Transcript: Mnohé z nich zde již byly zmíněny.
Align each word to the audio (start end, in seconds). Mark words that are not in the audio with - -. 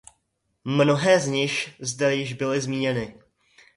Mnohé 0.65 1.19
z 1.19 1.27
nich 1.27 1.69
zde 1.79 2.15
již 2.15 2.33
byly 2.33 2.61
zmíněny. 2.61 3.13